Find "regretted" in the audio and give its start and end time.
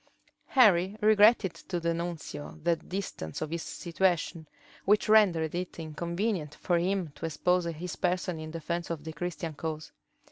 0.99-1.53